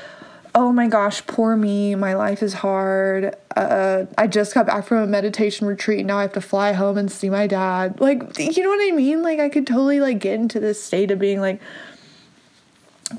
oh 0.57 0.73
my 0.73 0.89
gosh, 0.89 1.25
poor 1.27 1.55
me, 1.55 1.95
my 1.95 2.15
life 2.15 2.43
is 2.43 2.55
hard. 2.55 3.37
Uh, 3.55 4.07
I 4.19 4.27
just 4.27 4.55
got 4.55 4.67
back 4.67 4.87
from 4.87 4.99
a 4.99 5.07
meditation 5.07 5.67
retreat. 5.67 6.05
Now 6.05 6.19
I 6.19 6.23
have 6.23 6.33
to 6.33 6.41
fly 6.41 6.73
home 6.73 6.99
and 6.99 7.13
see 7.13 7.31
my 7.31 7.47
dad. 7.47 8.01
Like, 8.01 8.39
you 8.39 8.63
know 8.63 8.71
what 8.71 8.93
I 8.93 8.97
mean? 8.97 9.23
Like, 9.23 9.39
I 9.39 9.49
could 9.49 9.67
totally 9.67 10.01
like 10.01 10.19
get 10.19 10.35
into 10.35 10.59
this 10.59 10.83
state 10.83 11.13
of 11.13 11.19
being 11.19 11.41
like, 11.41 11.61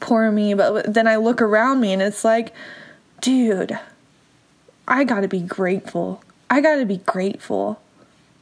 poor 0.01 0.29
me. 0.32 0.56
But 0.56 0.94
then 0.94 1.08
I 1.08 1.17
look 1.17 1.41
around 1.41 1.79
me 1.79 1.94
and 1.94 2.01
it's 2.01 2.25
like, 2.25 2.53
dude 3.22 3.79
I 4.88 5.03
got 5.03 5.22
to 5.22 5.27
be 5.27 5.41
grateful. 5.41 6.24
I 6.50 6.62
got 6.62 6.77
to 6.77 6.86
be 6.86 6.98
grateful. 6.98 7.82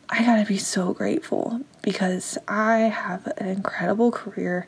I 0.09 0.23
got 0.23 0.37
to 0.37 0.45
be 0.45 0.59
so 0.59 0.93
grateful 0.93 1.61
because 1.81 2.37
I 2.47 2.77
have 2.81 3.25
an 3.37 3.47
incredible 3.47 4.11
career 4.11 4.67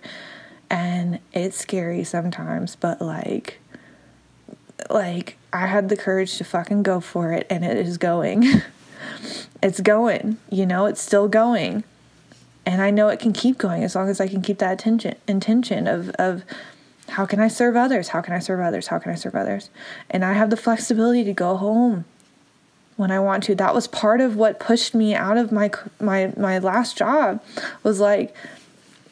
and 0.72 1.20
it's 1.34 1.58
scary 1.58 2.04
sometimes, 2.04 2.76
but 2.76 3.00
like 3.00 3.60
like 4.90 5.38
I 5.52 5.68
had 5.68 5.90
the 5.90 5.98
courage 5.98 6.38
to 6.38 6.44
fucking 6.44 6.84
go 6.84 7.00
for 7.00 7.32
it 7.32 7.48
and 7.50 7.66
it 7.66 7.78
is 7.78 7.98
going. 7.98 8.46
it's 9.64 9.82
going, 9.82 10.38
you 10.50 10.66
know, 10.66 10.86
it's 10.86 11.02
still 11.02 11.28
going. 11.28 11.84
And 12.66 12.82
I 12.82 12.92
know 12.92 13.08
it 13.08 13.20
can 13.20 13.34
keep 13.34 13.58
going 13.58 13.84
as 13.84 13.96
long 13.96 14.10
as 14.10 14.20
I 14.20 14.28
can 14.28 14.42
keep 14.42 14.58
that 14.60 14.74
attention 14.74 15.16
intention 15.28 15.88
of 15.88 16.10
of 16.12 16.44
how 17.10 17.26
can 17.26 17.40
I 17.40 17.48
serve 17.48 17.76
others? 17.76 18.10
How 18.10 18.22
can 18.22 18.34
I 18.34 18.40
serve 18.40 18.60
others? 18.60 18.88
How 18.88 19.00
can 19.00 19.12
I 19.12 19.16
serve 19.16 19.36
others? 19.36 19.70
And 20.10 20.26
I 20.26 20.34
have 20.34 20.50
the 20.50 20.58
flexibility 20.58 21.24
to 21.24 21.34
go 21.34 21.56
home 21.56 22.04
when 22.98 23.12
I 23.12 23.20
want 23.20 23.44
to. 23.46 23.56
That 23.56 23.74
was 23.74 23.88
part 23.88 24.20
of 24.20 24.36
what 24.36 24.60
pushed 24.60 24.94
me 24.94 25.16
out 25.16 25.38
of 25.38 25.52
my 25.52 25.72
my 26.00 26.34
my 26.36 26.60
last 26.60 26.98
job 26.98 27.42
was 27.84 28.00
like 28.00 28.36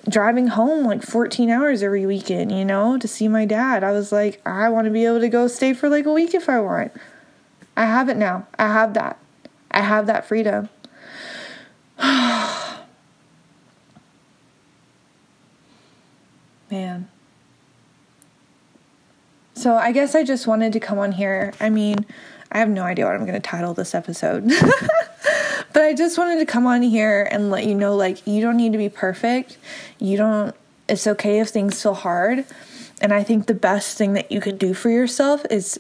driving 0.08 0.48
home 0.48 0.86
like 0.86 1.02
14 1.02 1.50
hours 1.50 1.82
every 1.84 2.06
weekend, 2.06 2.52
you 2.52 2.64
know, 2.66 2.98
to 2.98 3.08
see 3.08 3.28
my 3.28 3.46
dad. 3.46 3.84
I 3.84 3.92
was 3.92 4.12
like, 4.12 4.42
I 4.46 4.70
want 4.70 4.86
to 4.86 4.92
be 4.92 5.06
able 5.06 5.20
to 5.20 5.30
go 5.30 5.48
stay 5.48 5.74
for 5.74 5.90
like 5.90 6.06
a 6.06 6.14
week 6.14 6.34
if 6.34 6.48
I 6.48 6.60
want. 6.60 6.92
I 7.76 7.86
have 7.86 8.10
it 8.10 8.18
now. 8.18 8.48
I 8.58 8.68
have 8.68 8.94
that. 8.94 9.20
I 9.72 9.82
have 9.82 10.08
that 10.08 10.26
freedom. 10.26 10.70
Man. 16.72 17.10
So 19.54 19.76
I 19.76 19.92
guess 19.92 20.16
I 20.16 20.24
just 20.24 20.48
wanted 20.48 20.74
to 20.74 20.80
come 20.80 21.00
on 21.00 21.12
here. 21.14 21.54
I 21.60 21.70
mean, 21.70 22.06
I 22.52 22.60
have 22.60 22.70
no 22.70 22.84
idea 22.84 23.06
what 23.06 23.16
I'm 23.16 23.26
going 23.26 23.34
to 23.34 23.40
title 23.40 23.74
this 23.74 23.96
episode. 23.96 24.52
I 25.86 25.94
just 25.94 26.18
wanted 26.18 26.39
to 26.39 26.46
come 26.46 26.65
on 26.65 26.82
here 26.82 27.27
and 27.30 27.51
let 27.51 27.65
you 27.65 27.75
know 27.75 27.96
like 27.96 28.25
you 28.25 28.42
don't 28.42 28.58
need 28.58 28.72
to 28.72 28.77
be 28.77 28.89
perfect. 28.89 29.58
You 30.00 30.18
don't 30.18 30.56
it's 30.88 31.06
okay 31.06 31.39
if 31.39 31.50
things 31.50 31.82
feel 31.82 31.94
hard. 31.94 32.46
And 33.01 33.13
I 33.13 33.24
think 33.24 33.46
the 33.46 33.54
best 33.54 33.98
thing 33.98 34.13
that 34.13 34.32
you 34.32 34.42
can 34.42 34.58
do 34.58 34.74
for 34.74 34.89
yourself 34.89 35.46
is 35.50 35.80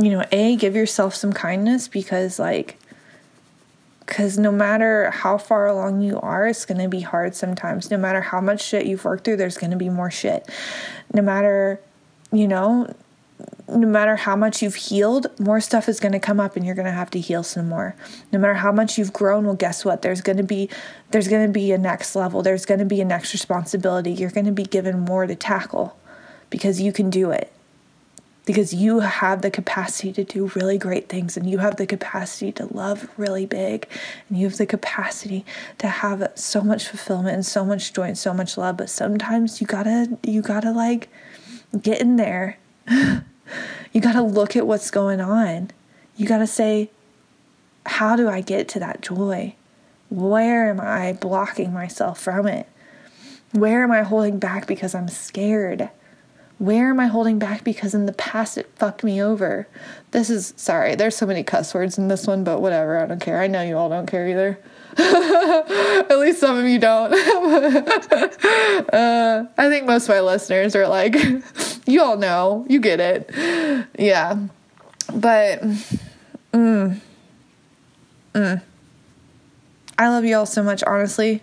you 0.00 0.10
know, 0.10 0.24
A, 0.32 0.56
give 0.56 0.74
yourself 0.74 1.14
some 1.14 1.32
kindness 1.32 1.88
because 1.88 2.38
like 2.38 2.78
because 4.00 4.38
no 4.38 4.52
matter 4.52 5.10
how 5.10 5.38
far 5.38 5.66
along 5.66 6.02
you 6.02 6.20
are, 6.20 6.46
it's 6.46 6.64
going 6.64 6.80
to 6.80 6.88
be 6.88 7.00
hard 7.00 7.34
sometimes. 7.34 7.90
No 7.90 7.96
matter 7.96 8.20
how 8.20 8.40
much 8.40 8.62
shit 8.62 8.86
you've 8.86 9.04
worked 9.04 9.24
through, 9.24 9.38
there's 9.38 9.56
going 9.56 9.70
to 9.70 9.76
be 9.76 9.88
more 9.88 10.10
shit. 10.10 10.48
No 11.12 11.22
matter, 11.22 11.80
you 12.30 12.46
know, 12.46 12.94
no 13.68 13.86
matter 13.86 14.16
how 14.16 14.36
much 14.36 14.62
you've 14.62 14.74
healed, 14.74 15.26
more 15.40 15.60
stuff 15.60 15.88
is 15.88 15.98
going 15.98 16.12
to 16.12 16.18
come 16.18 16.38
up 16.38 16.56
and 16.56 16.66
you're 16.66 16.74
going 16.74 16.84
to 16.86 16.92
have 16.92 17.10
to 17.10 17.20
heal 17.20 17.42
some 17.42 17.68
more. 17.68 17.96
No 18.30 18.38
matter 18.38 18.54
how 18.54 18.72
much 18.72 18.98
you've 18.98 19.12
grown, 19.12 19.46
well 19.46 19.54
guess 19.54 19.84
what? 19.84 20.02
There's 20.02 20.20
going 20.20 20.36
to 20.36 20.42
be 20.42 20.68
there's 21.10 21.28
going 21.28 21.46
to 21.46 21.52
be 21.52 21.72
a 21.72 21.78
next 21.78 22.14
level. 22.14 22.42
There's 22.42 22.66
going 22.66 22.80
to 22.80 22.86
be 22.86 23.00
a 23.00 23.04
next 23.04 23.32
responsibility. 23.32 24.12
You're 24.12 24.30
going 24.30 24.46
to 24.46 24.52
be 24.52 24.64
given 24.64 25.00
more 25.00 25.26
to 25.26 25.34
tackle 25.34 25.96
because 26.50 26.80
you 26.80 26.92
can 26.92 27.08
do 27.08 27.30
it. 27.30 27.50
Because 28.44 28.74
you 28.74 29.00
have 29.00 29.40
the 29.40 29.50
capacity 29.50 30.12
to 30.12 30.24
do 30.24 30.50
really 30.54 30.76
great 30.76 31.08
things 31.08 31.34
and 31.34 31.48
you 31.48 31.58
have 31.58 31.76
the 31.76 31.86
capacity 31.86 32.52
to 32.52 32.66
love 32.66 33.08
really 33.16 33.46
big 33.46 33.88
and 34.28 34.36
you 34.36 34.46
have 34.46 34.58
the 34.58 34.66
capacity 34.66 35.46
to 35.78 35.88
have 35.88 36.30
so 36.34 36.60
much 36.60 36.86
fulfillment 36.86 37.34
and 37.34 37.46
so 37.46 37.64
much 37.64 37.94
joy 37.94 38.02
and 38.02 38.18
so 38.18 38.34
much 38.34 38.58
love, 38.58 38.76
but 38.76 38.90
sometimes 38.90 39.62
you 39.62 39.66
got 39.66 39.84
to 39.84 40.18
you 40.22 40.42
got 40.42 40.60
to 40.60 40.72
like 40.72 41.08
get 41.80 42.02
in 42.02 42.16
there 42.16 42.58
you 43.92 44.00
got 44.00 44.12
to 44.12 44.22
look 44.22 44.56
at 44.56 44.66
what's 44.66 44.90
going 44.90 45.20
on. 45.20 45.70
You 46.16 46.26
got 46.26 46.38
to 46.38 46.46
say, 46.46 46.90
how 47.86 48.16
do 48.16 48.28
I 48.28 48.40
get 48.40 48.68
to 48.68 48.78
that 48.80 49.00
joy? 49.00 49.54
Where 50.10 50.70
am 50.70 50.80
I 50.80 51.12
blocking 51.12 51.72
myself 51.72 52.20
from 52.20 52.46
it? 52.46 52.68
Where 53.52 53.82
am 53.84 53.90
I 53.90 54.02
holding 54.02 54.38
back 54.38 54.66
because 54.66 54.94
I'm 54.94 55.08
scared? 55.08 55.90
Where 56.58 56.90
am 56.90 57.00
I 57.00 57.06
holding 57.06 57.38
back 57.38 57.64
because 57.64 57.94
in 57.94 58.06
the 58.06 58.12
past 58.12 58.56
it 58.58 58.70
fucked 58.76 59.04
me 59.04 59.20
over? 59.20 59.66
This 60.12 60.30
is 60.30 60.54
sorry, 60.56 60.94
there's 60.94 61.16
so 61.16 61.26
many 61.26 61.42
cuss 61.42 61.74
words 61.74 61.98
in 61.98 62.08
this 62.08 62.26
one, 62.26 62.44
but 62.44 62.60
whatever, 62.60 62.98
I 62.98 63.06
don't 63.06 63.20
care. 63.20 63.40
I 63.40 63.48
know 63.48 63.62
you 63.62 63.76
all 63.76 63.88
don't 63.88 64.06
care 64.06 64.28
either. 64.28 64.58
At 66.10 66.18
least 66.18 66.40
some 66.40 66.58
of 66.58 66.66
you 66.66 66.78
don't. 66.78 67.12
uh, 68.92 69.46
I 69.58 69.68
think 69.68 69.86
most 69.86 70.04
of 70.04 70.10
my 70.10 70.20
listeners 70.20 70.76
are 70.76 70.86
like, 70.86 71.16
you 71.86 72.02
all 72.02 72.16
know, 72.16 72.64
you 72.68 72.80
get 72.80 73.00
it. 73.00 73.30
Yeah. 73.98 74.38
But, 75.12 75.62
mm, 76.52 77.00
mm. 78.34 78.62
I 79.98 80.08
love 80.08 80.24
you 80.24 80.36
all 80.36 80.46
so 80.46 80.62
much, 80.62 80.82
honestly. 80.84 81.42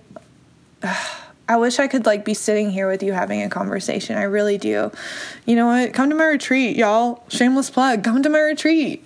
I 0.83 1.09
I 1.51 1.57
wish 1.57 1.79
I 1.79 1.87
could 1.87 2.05
like 2.05 2.23
be 2.23 2.33
sitting 2.33 2.71
here 2.71 2.87
with 2.87 3.03
you 3.03 3.11
having 3.11 3.41
a 3.41 3.49
conversation. 3.49 4.15
I 4.15 4.23
really 4.23 4.57
do. 4.57 4.89
You 5.45 5.57
know 5.57 5.65
what? 5.65 5.93
Come 5.93 6.09
to 6.09 6.15
my 6.15 6.23
retreat, 6.23 6.77
y'all. 6.77 7.25
Shameless 7.27 7.69
plug. 7.69 8.05
Come 8.05 8.23
to 8.23 8.29
my 8.29 8.39
retreat. 8.39 9.05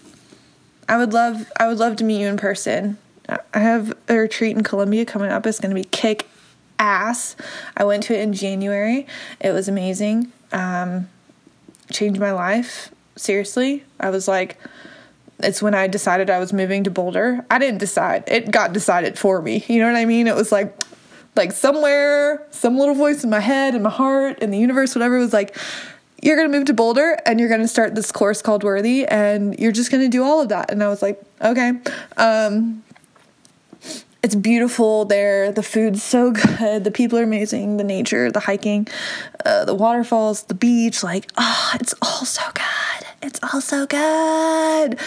I 0.88 0.98
would 0.98 1.12
love 1.12 1.52
I 1.60 1.68
would 1.68 1.80
love 1.80 1.96
to 1.96 2.04
meet 2.04 2.22
you 2.22 2.28
in 2.28 2.38
person. 2.38 3.00
I 3.28 3.60
have 3.60 3.98
a 4.08 4.16
retreat 4.16 4.56
in 4.56 4.64
Colombia 4.64 5.06
coming 5.06 5.32
up. 5.32 5.46
It's 5.46 5.60
going 5.60 5.76
to 5.76 5.82
be 5.82 5.84
kick 5.84 6.28
ass. 6.80 7.36
I 7.76 7.84
went 7.84 8.04
to 8.04 8.18
it 8.18 8.22
in 8.22 8.34
January. 8.34 9.08
It 9.40 9.52
was 9.52 9.68
amazing. 9.68 10.32
Um, 10.52 11.10
changed 11.92 12.20
my 12.20 12.32
life. 12.32 12.92
Seriously. 13.16 13.84
I 14.00 14.10
was 14.10 14.28
like 14.28 14.58
it's 15.40 15.62
when 15.62 15.76
I 15.76 15.88
decided 15.88 16.30
I 16.30 16.40
was 16.40 16.54
moving 16.54 16.84
to 16.86 16.90
Boulder. 16.90 17.46
I 17.52 17.60
didn't 17.60 17.80
decide. 17.80 18.24
It 18.28 18.52
got 18.52 18.74
decided 18.74 19.20
for 19.20 19.42
me. 19.42 19.66
You 19.68 19.80
know 19.80 19.88
what 19.88 19.98
I 19.98 20.06
mean? 20.06 20.28
It 20.28 20.36
was 20.36 20.52
like 20.52 20.74
like 21.36 21.52
somewhere, 21.52 22.48
some 22.52 22.78
little 22.78 22.96
voice 22.96 23.26
in 23.26 23.30
my 23.30 23.42
head 23.42 23.74
and 23.74 23.84
my 23.84 23.90
heart 23.90 24.38
and 24.42 24.54
the 24.54 24.58
universe, 24.58 24.96
whatever, 24.96 25.18
was 25.18 25.34
like, 25.34 25.58
you're 26.24 26.38
going 26.38 26.50
to 26.50 26.58
move 26.58 26.68
to 26.68 26.74
Boulder 26.74 27.18
and 27.26 27.42
you're 27.42 27.50
going 27.50 27.62
to 27.62 27.68
start 27.68 27.94
this 27.94 28.10
course 28.10 28.42
called 28.42 28.64
Worthy 28.64 29.06
and 29.06 29.60
you're 29.60 29.74
just 29.74 29.92
going 29.92 30.02
to 30.02 30.10
do 30.10 30.24
all 30.24 30.42
of 30.42 30.48
that. 30.48 30.72
And 30.72 30.82
I 30.82 30.88
was 30.88 31.02
like, 31.02 31.22
okay. 31.42 31.74
Um, 32.16 32.85
it's 34.26 34.34
beautiful 34.34 35.06
there. 35.06 35.52
The 35.52 35.62
food's 35.62 36.02
so 36.02 36.32
good. 36.58 36.84
The 36.84 36.90
people 36.90 37.20
are 37.20 37.24
amazing. 37.24 37.78
The 37.78 37.84
nature, 37.84 38.32
the 38.32 38.40
hiking, 38.40 38.88
uh, 39.46 39.66
the 39.66 39.76
waterfalls, 39.76 40.44
the 40.44 40.56
beach. 40.56 41.04
Like, 41.04 41.32
oh, 41.38 41.72
it's 41.76 41.94
all 42.02 42.26
so 42.26 42.42
good. 42.56 43.08
It's 43.22 43.40
all 43.44 43.62
so 43.62 43.86
good. 43.86 45.00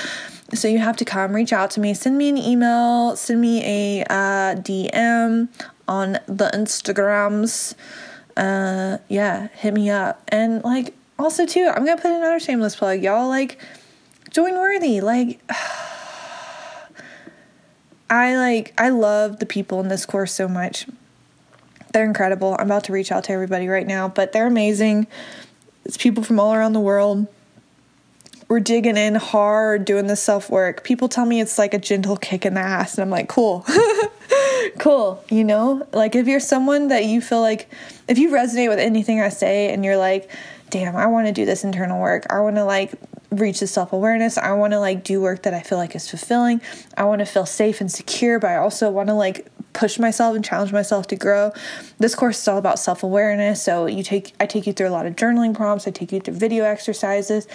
So 0.54 0.68
you 0.68 0.78
have 0.78 0.96
to 0.98 1.04
come, 1.04 1.34
reach 1.34 1.52
out 1.52 1.72
to 1.72 1.80
me, 1.80 1.94
send 1.94 2.16
me 2.16 2.28
an 2.28 2.38
email, 2.38 3.16
send 3.16 3.40
me 3.40 3.60
a 3.64 4.04
uh, 4.04 4.54
DM 4.54 5.48
on 5.88 6.12
the 6.26 6.48
Instagrams. 6.54 7.74
Uh, 8.36 8.98
yeah, 9.08 9.48
hit 9.48 9.74
me 9.74 9.90
up. 9.90 10.22
And 10.28 10.62
like, 10.62 10.94
also 11.18 11.44
too, 11.44 11.68
I'm 11.74 11.84
gonna 11.84 12.00
put 12.00 12.12
another 12.12 12.38
shameless 12.38 12.76
plug, 12.76 13.02
y'all. 13.02 13.26
Like, 13.26 13.58
join 14.30 14.54
Worthy. 14.54 15.00
Like, 15.00 15.40
I 18.10 18.36
like, 18.36 18.72
I 18.78 18.88
love 18.88 19.38
the 19.38 19.46
people 19.46 19.80
in 19.80 19.88
this 19.88 20.06
course 20.06 20.32
so 20.32 20.48
much. 20.48 20.86
They're 21.92 22.04
incredible. 22.04 22.56
I'm 22.58 22.66
about 22.66 22.84
to 22.84 22.92
reach 22.92 23.12
out 23.12 23.24
to 23.24 23.32
everybody 23.32 23.68
right 23.68 23.86
now, 23.86 24.08
but 24.08 24.32
they're 24.32 24.46
amazing. 24.46 25.06
It's 25.84 25.96
people 25.96 26.22
from 26.22 26.38
all 26.38 26.54
around 26.54 26.72
the 26.72 26.80
world. 26.80 27.26
We're 28.48 28.60
digging 28.60 28.96
in 28.96 29.14
hard 29.14 29.84
doing 29.84 30.06
this 30.06 30.22
self 30.22 30.48
work. 30.48 30.84
People 30.84 31.08
tell 31.08 31.26
me 31.26 31.40
it's 31.40 31.58
like 31.58 31.74
a 31.74 31.78
gentle 31.78 32.16
kick 32.16 32.46
in 32.46 32.54
the 32.54 32.60
ass, 32.60 32.94
and 32.94 33.02
I'm 33.02 33.10
like, 33.10 33.28
cool. 33.28 33.66
cool. 34.78 35.22
You 35.30 35.44
know, 35.44 35.86
like 35.92 36.14
if 36.14 36.26
you're 36.26 36.40
someone 36.40 36.88
that 36.88 37.04
you 37.04 37.20
feel 37.20 37.40
like, 37.40 37.68
if 38.06 38.16
you 38.16 38.30
resonate 38.30 38.68
with 38.68 38.78
anything 38.78 39.20
I 39.20 39.28
say 39.28 39.72
and 39.72 39.84
you're 39.84 39.98
like, 39.98 40.30
damn, 40.70 40.96
I 40.96 41.06
want 41.06 41.26
to 41.26 41.32
do 41.32 41.44
this 41.44 41.62
internal 41.64 42.00
work, 42.00 42.26
I 42.30 42.40
want 42.40 42.56
to 42.56 42.64
like 42.64 42.92
reach 43.30 43.60
the 43.60 43.66
self 43.66 43.92
awareness, 43.92 44.38
I 44.38 44.52
want 44.52 44.72
to 44.72 44.80
like 44.80 45.04
do 45.04 45.20
work 45.20 45.42
that 45.42 45.54
I 45.54 45.60
feel 45.60 45.78
like 45.78 45.94
is 45.94 46.08
fulfilling, 46.08 46.60
I 46.96 47.04
want 47.04 47.20
to 47.20 47.26
feel 47.26 47.46
safe 47.46 47.80
and 47.80 47.90
secure, 47.90 48.38
but 48.38 48.50
I 48.50 48.56
also 48.56 48.90
want 48.90 49.08
to 49.08 49.14
like 49.14 49.46
push 49.72 49.98
myself 49.98 50.34
and 50.34 50.44
challenge 50.44 50.72
myself 50.72 51.06
to 51.08 51.16
grow. 51.16 51.52
This 51.98 52.14
course 52.14 52.40
is 52.40 52.48
all 52.48 52.58
about 52.58 52.78
self-awareness. 52.78 53.62
So 53.62 53.86
you 53.86 54.02
take 54.02 54.34
I 54.40 54.46
take 54.46 54.66
you 54.66 54.72
through 54.72 54.88
a 54.88 54.90
lot 54.90 55.06
of 55.06 55.16
journaling 55.16 55.54
prompts, 55.54 55.86
I 55.86 55.90
take 55.90 56.12
you 56.12 56.20
through 56.20 56.34
video 56.34 56.64
exercises. 56.64 57.46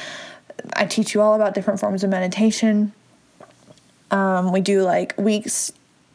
I 0.73 0.85
teach 0.85 1.13
you 1.13 1.21
all 1.21 1.33
about 1.33 1.55
different 1.55 1.79
forms 1.79 2.03
of 2.03 2.09
meditation. 2.09 2.93
Um, 4.11 4.51
we 4.51 4.61
do 4.61 4.83
like 4.83 5.17
weeks 5.17 5.71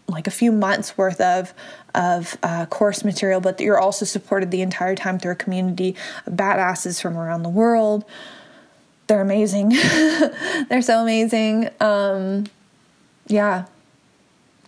like 0.07 0.27
a 0.27 0.31
few 0.31 0.53
months 0.53 0.97
worth 0.97 1.21
of 1.21 1.53
of 1.95 2.39
uh, 2.43 2.67
course 2.67 3.05
material, 3.05 3.41
but 3.41 3.61
you're 3.61 3.79
also 3.79 4.05
supported 4.05 4.51
the 4.51 4.63
entire 4.63 4.95
time 4.95 5.19
through 5.19 5.33
a 5.33 5.37
community 5.37 5.97
of 6.27 6.35
badasses 6.35 7.03
from 7.03 7.17
around 7.17 7.43
the 7.43 7.49
world. 7.49 8.05
They're 9.09 9.23
amazing. 9.23 9.71
They're 10.69 10.83
so 10.83 11.01
amazing. 11.01 11.71
Um, 11.81 12.45
yeah. 13.27 13.65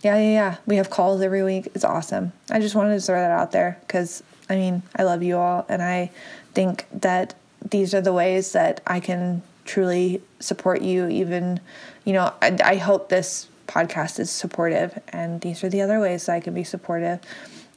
Yeah, 0.01 0.17
yeah, 0.17 0.31
yeah. 0.31 0.55
We 0.65 0.77
have 0.77 0.89
calls 0.89 1.21
every 1.21 1.43
week. 1.43 1.67
It's 1.75 1.83
awesome. 1.83 2.33
I 2.49 2.59
just 2.59 2.73
wanted 2.73 2.95
to 2.95 3.01
throw 3.01 3.19
that 3.19 3.29
out 3.29 3.51
there 3.51 3.77
because, 3.81 4.23
I 4.49 4.55
mean, 4.55 4.81
I 4.95 5.03
love 5.03 5.21
you 5.21 5.37
all, 5.37 5.63
and 5.69 5.83
I 5.83 6.09
think 6.53 6.87
that 6.91 7.35
these 7.69 7.93
are 7.93 8.01
the 8.01 8.13
ways 8.13 8.53
that 8.53 8.81
I 8.87 8.99
can 8.99 9.43
truly 9.65 10.23
support 10.39 10.81
you. 10.81 11.07
Even, 11.07 11.59
you 12.03 12.13
know, 12.13 12.33
I, 12.41 12.57
I 12.63 12.75
hope 12.77 13.09
this 13.09 13.47
podcast 13.67 14.19
is 14.19 14.31
supportive, 14.31 14.99
and 15.09 15.39
these 15.41 15.63
are 15.63 15.69
the 15.69 15.81
other 15.81 15.99
ways 15.99 16.25
that 16.25 16.33
I 16.33 16.39
can 16.39 16.55
be 16.55 16.63
supportive. 16.63 17.19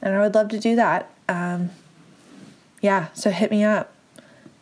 And 0.01 0.15
I 0.15 0.21
would 0.21 0.33
love 0.33 0.49
to 0.49 0.59
do 0.59 0.75
that. 0.77 1.11
Um, 1.29 1.69
yeah, 2.81 3.09
so 3.13 3.29
hit 3.29 3.51
me 3.51 3.63
up. 3.63 3.94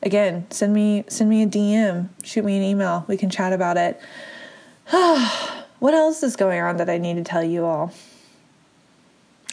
Again, 0.03 0.45
send 0.49 0.73
me 0.73 1.05
send 1.07 1.29
me 1.29 1.43
a 1.43 1.47
DM, 1.47 2.09
shoot 2.23 2.43
me 2.43 2.57
an 2.57 2.63
email. 2.63 3.05
We 3.07 3.15
can 3.15 3.29
chat 3.29 3.53
about 3.53 3.77
it. 3.77 3.99
what 5.79 5.93
else 5.93 6.21
is 6.23 6.35
going 6.35 6.61
on 6.61 6.77
that 6.77 6.89
I 6.89 6.97
need 6.97 7.15
to 7.15 7.23
tell 7.23 7.43
you 7.43 7.63
all? 7.63 7.93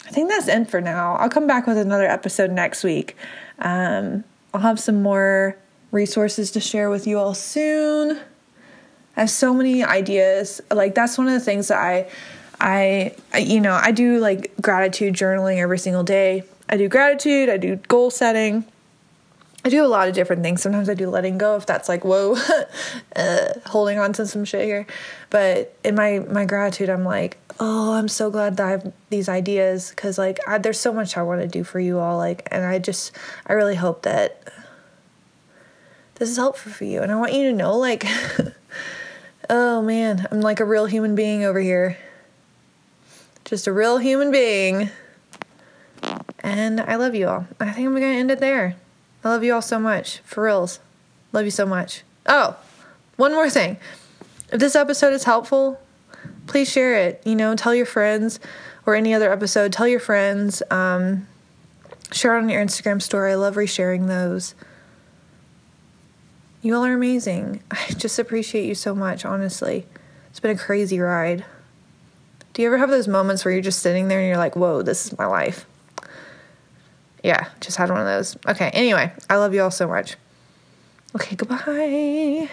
I 0.05 0.11
think 0.11 0.29
that's 0.29 0.49
it 0.49 0.69
for 0.69 0.81
now. 0.81 1.15
I'll 1.15 1.29
come 1.29 1.47
back 1.47 1.67
with 1.67 1.77
another 1.77 2.05
episode 2.05 2.51
next 2.51 2.83
week. 2.83 3.15
Um, 3.59 4.25
I'll 4.53 4.59
have 4.59 4.77
some 4.77 5.01
more 5.01 5.55
resources 5.91 6.51
to 6.51 6.59
share 6.59 6.89
with 6.89 7.07
you 7.07 7.17
all 7.17 7.33
soon. 7.33 8.19
I 9.15 9.21
have 9.21 9.29
so 9.29 9.53
many 9.53 9.85
ideas. 9.85 10.59
Like 10.69 10.95
that's 10.95 11.17
one 11.17 11.27
of 11.27 11.33
the 11.33 11.39
things 11.39 11.69
that 11.69 11.77
I, 11.77 12.09
I, 12.59 13.15
I, 13.33 13.37
you 13.37 13.61
know, 13.61 13.73
I 13.73 13.91
do 13.91 14.19
like 14.19 14.51
gratitude 14.61 15.13
journaling 15.13 15.59
every 15.59 15.79
single 15.79 16.03
day. 16.03 16.43
I 16.67 16.75
do 16.75 16.89
gratitude. 16.89 17.47
I 17.47 17.55
do 17.55 17.77
goal 17.77 18.11
setting. 18.11 18.65
I 19.63 19.69
do 19.69 19.85
a 19.85 19.87
lot 19.87 20.07
of 20.07 20.15
different 20.15 20.41
things. 20.41 20.61
Sometimes 20.61 20.89
I 20.89 20.95
do 20.95 21.09
letting 21.09 21.37
go 21.37 21.55
if 21.55 21.65
that's 21.65 21.87
like 21.87 22.03
whoa, 22.03 22.35
uh, 23.15 23.47
holding 23.67 23.99
on 23.99 24.13
to 24.13 24.25
some 24.25 24.45
shit 24.45 24.65
here. 24.65 24.87
But 25.29 25.75
in 25.83 25.95
my 25.95 26.19
my 26.19 26.45
gratitude, 26.45 26.89
I'm 26.89 27.05
like, 27.05 27.37
oh, 27.59 27.93
I'm 27.93 28.07
so 28.07 28.31
glad 28.31 28.57
that 28.57 28.65
I 28.67 28.71
have 28.71 28.93
these 29.09 29.29
ideas 29.29 29.91
because 29.91 30.17
like 30.17 30.39
I, 30.47 30.57
there's 30.57 30.79
so 30.79 30.93
much 30.93 31.17
I 31.17 31.21
want 31.21 31.41
to 31.41 31.47
do 31.47 31.63
for 31.63 31.79
you 31.79 31.99
all. 31.99 32.17
Like, 32.17 32.47
and 32.51 32.65
I 32.65 32.79
just 32.79 33.11
I 33.45 33.53
really 33.53 33.75
hope 33.75 34.01
that 34.03 34.51
this 36.15 36.29
is 36.29 36.37
helpful 36.37 36.71
for 36.71 36.85
you, 36.85 37.01
and 37.01 37.11
I 37.11 37.15
want 37.15 37.33
you 37.33 37.49
to 37.49 37.55
know 37.55 37.77
like. 37.77 38.05
Oh 39.53 39.81
man, 39.81 40.25
I'm 40.31 40.39
like 40.39 40.61
a 40.61 40.65
real 40.65 40.85
human 40.85 41.13
being 41.13 41.43
over 41.43 41.59
here. 41.59 41.97
Just 43.43 43.67
a 43.67 43.73
real 43.73 43.97
human 43.97 44.31
being. 44.31 44.89
And 46.39 46.79
I 46.79 46.95
love 46.95 47.15
you 47.15 47.27
all. 47.27 47.45
I 47.59 47.71
think 47.71 47.85
I'm 47.85 47.95
to 47.95 48.01
end 48.01 48.31
it 48.31 48.39
there. 48.39 48.77
I 49.23 49.29
love 49.29 49.43
you 49.43 49.53
all 49.53 49.61
so 49.61 49.79
much. 49.79 50.19
For 50.19 50.43
reals. 50.43 50.79
Love 51.31 51.45
you 51.45 51.51
so 51.51 51.65
much. 51.65 52.03
Oh, 52.25 52.57
one 53.17 53.33
more 53.33 53.49
thing. 53.49 53.77
If 54.51 54.59
this 54.59 54.75
episode 54.75 55.13
is 55.13 55.23
helpful, 55.23 55.79
please 56.47 56.69
share 56.69 56.95
it. 56.95 57.21
You 57.25 57.35
know, 57.35 57.55
tell 57.55 57.73
your 57.73 57.85
friends 57.85 58.39
or 58.85 58.95
any 58.95 59.13
other 59.13 59.31
episode, 59.31 59.71
tell 59.71 59.87
your 59.87 59.99
friends. 59.99 60.63
Um, 60.71 61.27
share 62.11 62.35
it 62.35 62.41
on 62.41 62.49
your 62.49 62.63
Instagram 62.63 63.01
story. 63.01 63.31
I 63.31 63.35
love 63.35 63.55
resharing 63.55 64.07
those. 64.07 64.55
You 66.61 66.75
all 66.75 66.85
are 66.85 66.93
amazing. 66.93 67.63
I 67.71 67.93
just 67.97 68.19
appreciate 68.19 68.65
you 68.65 68.75
so 68.75 68.93
much, 68.93 69.25
honestly. 69.25 69.85
It's 70.29 70.39
been 70.39 70.51
a 70.51 70.59
crazy 70.59 70.99
ride. 70.99 71.45
Do 72.53 72.61
you 72.61 72.67
ever 72.67 72.77
have 72.77 72.89
those 72.89 73.07
moments 73.07 73.45
where 73.45 73.53
you're 73.53 73.63
just 73.63 73.79
sitting 73.79 74.07
there 74.07 74.19
and 74.19 74.27
you're 74.27 74.37
like, 74.37 74.55
whoa, 74.55 74.81
this 74.81 75.05
is 75.05 75.17
my 75.17 75.25
life? 75.25 75.65
Yeah, 77.23 77.49
just 77.59 77.77
had 77.77 77.89
one 77.89 77.99
of 77.99 78.05
those. 78.05 78.37
Okay, 78.47 78.69
anyway, 78.73 79.11
I 79.29 79.37
love 79.37 79.53
you 79.53 79.61
all 79.61 79.71
so 79.71 79.87
much. 79.87 80.15
Okay, 81.15 81.35
goodbye. 81.35 82.49